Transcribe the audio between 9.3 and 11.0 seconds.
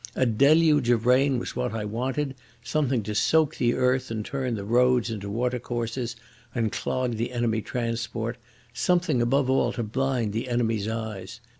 all to blind the enemy's